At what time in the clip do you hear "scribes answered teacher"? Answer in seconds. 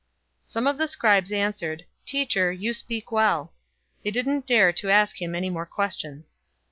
0.87-2.51